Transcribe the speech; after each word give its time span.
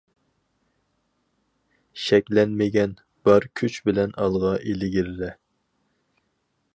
شەكلەنمىگىن، 2.05 2.95
بار 3.29 3.45
كۈچ 3.61 3.77
بىلەن 3.89 4.17
ئالغا 4.23 4.55
ئىلگىرىلە. 4.71 5.33